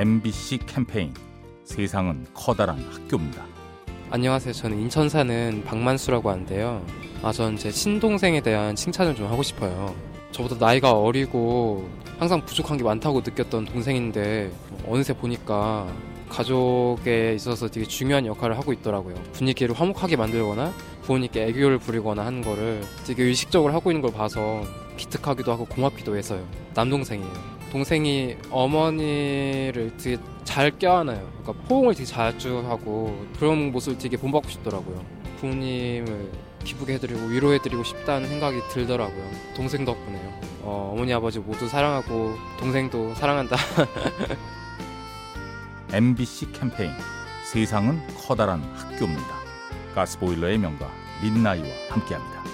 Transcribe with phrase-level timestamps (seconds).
[0.00, 1.12] MBC 캠페인
[1.62, 3.44] 세상은 커다란 학교입니다.
[4.08, 4.54] 안녕하세요.
[4.54, 6.82] 저는 인천 사는 박만수라고 하는데요.
[7.22, 9.94] 아, 저는 제 친동생에 대한 칭찬을 좀 하고 싶어요.
[10.30, 11.86] 저보다 나이가 어리고
[12.18, 14.50] 항상 부족한 게 많다고 느꼈던 동생인데
[14.88, 15.86] 어느새 보니까
[16.30, 19.16] 가족에 있어서 되게 중요한 역할을 하고 있더라고요.
[19.34, 20.72] 분위기를 화목하게 만들거나
[21.02, 24.62] 부모님께 애교를 부리거나 하는 거를 되게 의식적으로 하고 있는 걸 봐서
[24.96, 26.42] 기특하기도 하고 고맙기도 해서요.
[26.72, 27.59] 남동생이에요.
[27.70, 31.30] 동생이 어머니를 되게 잘 껴안아요.
[31.40, 35.04] 그러니까 포옹을 되게 자주 하고 그런 모습을 되게 본받고 싶더라고요.
[35.38, 36.30] 부모님을
[36.64, 39.30] 기쁘게 해드리고 위로해드리고 싶다는 생각이 들더라고요.
[39.54, 40.40] 동생 덕분에요.
[40.62, 43.56] 어, 어머니 아버지 모두 사랑하고 동생도 사랑한다.
[45.92, 46.92] MBC 캠페인
[47.44, 49.40] 세상은 커다란 학교입니다.
[49.94, 50.90] 가스보일러의 명가
[51.22, 52.49] 민나이와 함께합니다.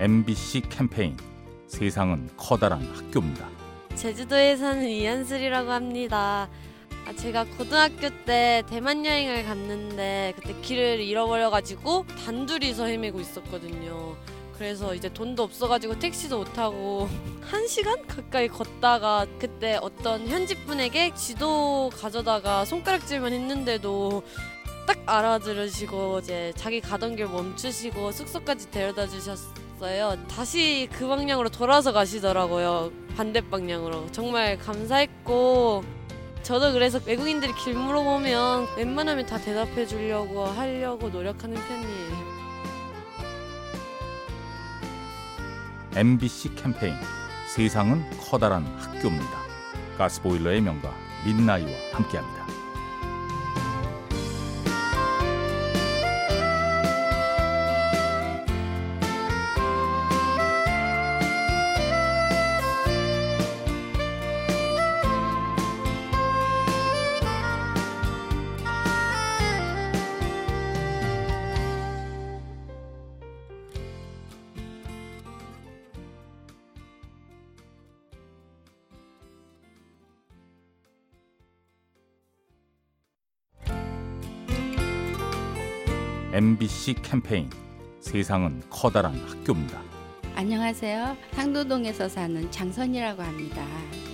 [0.00, 1.14] MBC 캠페인
[1.66, 3.46] 세상은 커다란 학교입니다.
[3.94, 6.48] 제주도에 사는 이한슬이라고 합니다.
[7.06, 14.16] 아, 제가 고등학교 때 대만 여행을 갔는데 그때 길을 잃어버려가지고 단둘이서 헤매고 있었거든요.
[14.54, 17.06] 그래서 이제 돈도 없어가지고 택시도 못 타고
[17.44, 24.22] 한 시간 가까이 걷다가 그때 어떤 현지 분에게 지도 가져다가 손가락질만 했는데도
[24.86, 30.14] 딱 알아들으시고 이제 자기 가던 길 멈추시고 숙소까지 데려다 주셨 어요.
[30.28, 32.90] 다시 그 방향으로 돌아서 가시더라고요.
[33.16, 34.12] 반대 방향으로.
[34.12, 35.82] 정말 감사했고
[36.42, 42.30] 저도 그래서 외국인들이 길 물어보면 웬만하면 다 대답해 주려고 하려고 노력하는 편이에요.
[45.96, 46.94] MBC 캠페인
[47.54, 49.40] 세상은 커다란 학교입니다.
[49.96, 50.94] 가스보일러의 명가
[51.24, 52.39] 민나이와 함께합니다.
[86.32, 87.50] MBC 캠페인
[87.98, 89.82] 세상은 커다란 학교입니다.
[90.36, 91.16] 안녕하세요.
[91.32, 93.66] 상도동에서 사는 장선이라고 합니다.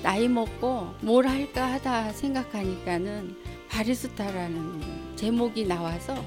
[0.02, 3.36] 나이 먹고 뭘 할까 하다 생각하니까는
[3.68, 6.24] 바리스타라는 제목이 나와서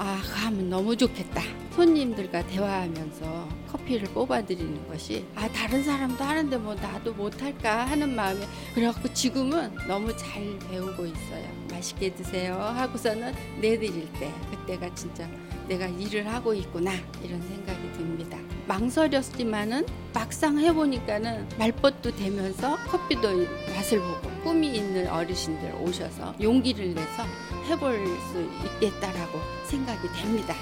[0.00, 1.42] 아, 하면 너무 좋겠다.
[1.74, 9.12] 손님들과 대화하면서 커피를 뽑아드리는 것이 아, 다른 사람도 하는데 뭐 나도 못할까 하는 마음에 그래갖고
[9.12, 11.44] 지금은 너무 잘 배우고 있어요.
[11.70, 15.28] 맛있게 드세요 하고서는 내드릴 때 그때가 진짜
[15.66, 16.92] 내가 일을 하고 있구나
[17.22, 18.38] 이런 생각이 듭니다.
[18.68, 27.24] 망설였지만은 막상 해보니까는 말벗도 되면서 커피도 맛을 보고 꿈이 있는 어르신들 오셔서 용기를 내서
[27.68, 30.54] 해볼 수 있겠다라고 생각이 됩니다.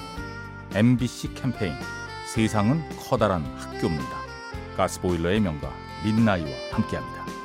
[0.74, 1.72] MBC 캠페인
[2.26, 4.18] 세상은 커다란 학교입니다.
[4.76, 5.72] 가스보일러의 명가
[6.04, 7.35] 민나이와 함께합니다.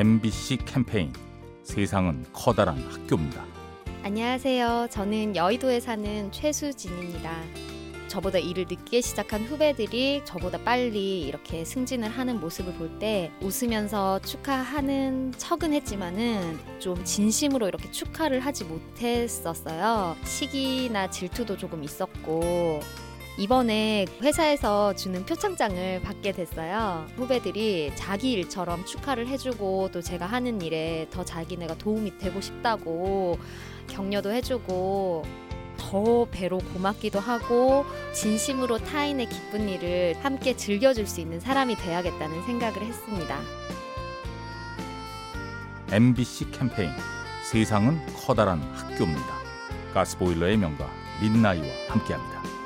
[0.00, 1.12] MBC 캠페인
[1.62, 3.44] 세상은 커다란 학교입니다.
[4.02, 4.88] 안녕하세요.
[4.90, 7.30] 저는 여의도에 사는 최수진입니다.
[8.08, 15.34] 저보다 일을 늦게 시작한 후배들이 저보다 빨리 이렇게 승진을 하는 모습을 볼 때 웃으면서 축하하는
[15.36, 20.16] 척은 했지만은 좀 진심으로 이렇게 축하를 하지 못했었어요.
[20.24, 22.80] 시기나 질투도 조금 있었고
[23.38, 27.06] 이번에 회사에서 주는 표창장을 받게 됐어요.
[27.16, 33.38] 후배들이 자기 일처럼 축하를 해주고 또 제가 하는 일에 더 자기네가 도움이 되고 싶다고
[33.86, 35.24] 격려도 해주고
[35.78, 42.82] 더 배로 고맙기도 하고 진심으로 타인의 기쁜 일을 함께 즐겨줄 수 있는 사람이 돼야겠다는 생각을
[42.82, 43.40] 했습니다.
[45.90, 46.90] MBC 캠페인
[47.50, 49.40] 세상은 커다란 학교입니다.
[49.94, 50.88] 가스보일러의 명가
[51.20, 52.59] 민나이와 함께합니다.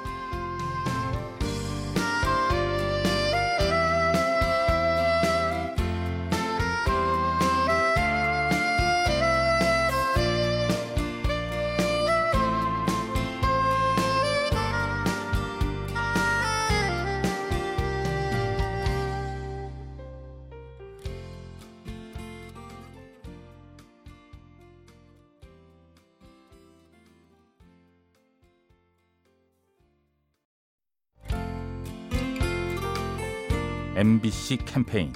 [33.97, 35.13] MBC 캠페인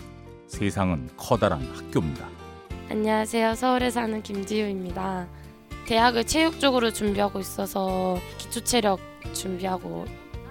[0.46, 2.28] 세상은 커다란 학교입니다.
[2.88, 3.56] 안녕하세요.
[3.56, 5.26] 서울에 사는 김지우입니다.
[5.86, 9.00] 대학을 체육 쪽으로 준비하고 있어서 기초 체력
[9.32, 10.04] 준비하고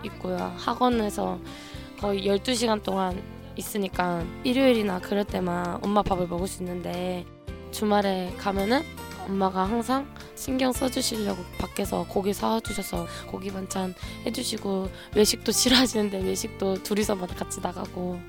[0.04, 0.36] 있고요.
[0.58, 1.40] 학원에서
[2.02, 3.24] 거의 12시간 동안
[3.56, 7.26] 있으니까 일요일이나 그럴 때만 엄마 밥을 먹을 수 있는데
[7.72, 8.82] 주말에 가면은
[9.26, 10.06] 엄마가 항상
[10.38, 13.96] 신경 써주시려고 밖에서 고기 사와주셔서 고기 반찬
[14.26, 18.22] 해주시고 외식도 싫어하시는데 외식도 둘이서만 같이 나가고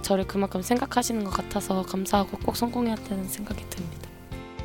[0.00, 4.08] 저를 그만큼 생각하시는 것 같아서 감사하고 꼭 성공해야 되는 생각이 듭니다.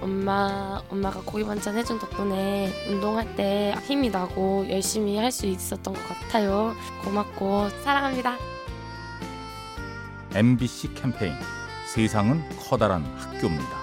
[0.01, 6.07] 엄마 엄마가 고기 반찬 해준 덕분에 운동할 때 힘이 나고 열심히 할 수 있었던 것
[6.07, 6.73] 같아요.
[7.03, 8.37] 고맙고 사랑합니다.
[10.33, 11.33] MBC 캠페인
[11.93, 13.77] 세상은 커다란 학교입니다.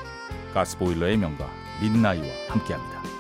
[0.55, 3.13] 가스보일러의 명가 민나이와 함께합니다.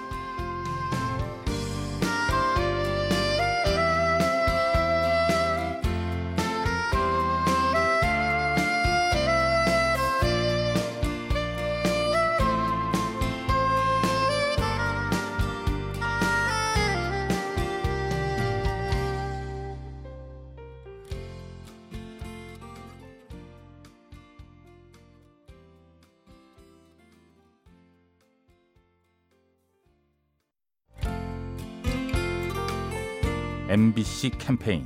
[33.68, 34.84] MBC 캠페인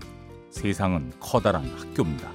[0.51, 2.31] 세상은 커다란 학교입니다.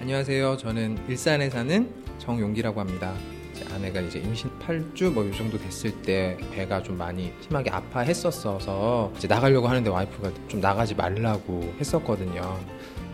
[0.00, 0.56] 안녕하세요.
[0.56, 3.12] 저는 일산에 사는 정용기라고 합니다.
[3.52, 9.12] 제 아내가 이제 임신 8주 뭐 이 정도 됐을 때 배가 좀 많이 심하게 아파했었어서
[9.16, 12.58] 이제 나가려고 하는데 와이프가 좀 나가지 말라고 했었거든요.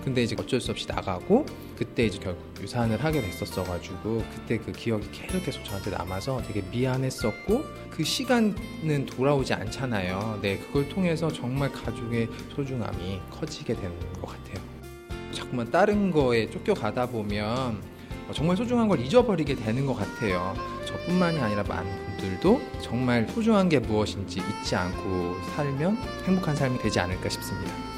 [0.09, 1.45] 근데 이제 어쩔 수 없이 나가고
[1.77, 6.63] 그때 이제 결국 유산을 하게 됐었어 가지고 그때 그 기억이 계속 계속 저한테 남아서 되게
[6.71, 10.39] 미안했었고 그 시간은 돌아오지 않잖아요.
[10.41, 12.27] 네, 그걸 통해서 정말 가족의
[12.57, 14.65] 소중함이 커지게 되는 것 같아요.
[15.31, 17.83] 자꾸만 다른 거에 쫓겨가다 보면
[18.33, 20.55] 정말 소중한 걸 잊어버리게 되는 것 같아요.
[20.87, 27.29] 저뿐만이 아니라 많은 분들도 정말 소중한 게 무엇인지 잊지 않고 살면 행복한 삶이 되지 않을까
[27.29, 27.98] 싶습니다.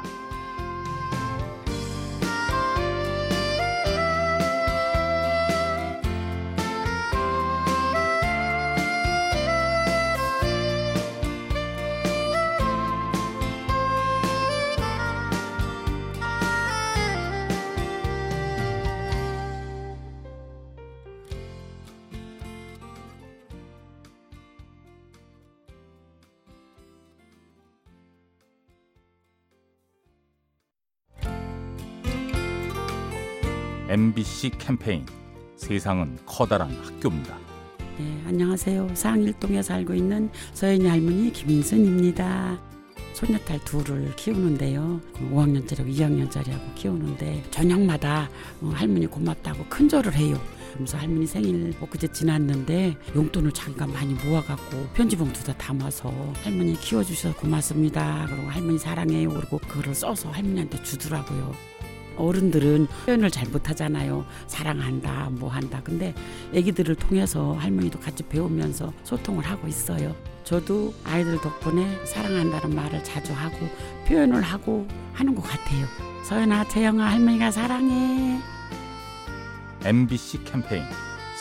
[33.91, 35.05] MBC 캠페인
[35.57, 37.37] 세상은 커다란 학교입니다.
[37.99, 38.91] 네, 안녕하세요.
[38.93, 42.57] 상일동에 살고 있는 서연이 할머니 김인순입니다.
[43.11, 45.01] 손녀딸 둘을 키우는데요.
[45.33, 48.29] 5학년짜리하고 2학년짜리하고 키우는데 저녁마다
[48.61, 50.39] 어, 할머니 고맙다고 큰절을 해요.
[50.69, 56.09] 그러면서 할머니 생일 엊그제 지났는데 용돈을 자기가 많이 모아갖고 편지봉투다 담아서
[56.43, 58.25] 할머니 키워주셔서 고맙습니다.
[58.29, 59.27] 그리고 할머니 사랑해요.
[59.31, 61.51] 그리고 그거를 써서 할머니한테 주더라고요.
[62.21, 64.25] 어른들은 표현을 잘 못하잖아요.
[64.47, 65.81] 사랑한다, 뭐 한다.
[65.83, 66.13] 근데
[66.55, 70.15] 아기들을 통해서 할머니도 같이 배우면서 소통을 하고 있어요.
[70.43, 73.67] 저도 아이들 덕분에 사랑한다는 말을 자주 하고
[74.07, 75.85] 표현을 하고 하는 것 같아요.
[76.25, 78.39] 서연아, 재영아, 할머니가 사랑해.
[79.83, 80.83] MBC 캠페인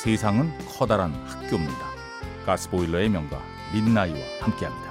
[0.02, 1.90] 세상은 커다란 학교입니다.
[2.46, 3.38] 가스보일러의 명가
[3.72, 4.89] 민나이와 함께합니다.